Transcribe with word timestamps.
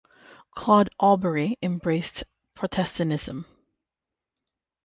Claude 0.55 0.89
Aubery 0.99 1.57
embraced 1.61 2.23
Protestantism. 2.55 3.45